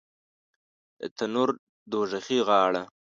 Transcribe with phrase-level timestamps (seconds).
[0.99, 1.49] د تنور
[1.91, 2.81] دوږخي غاړه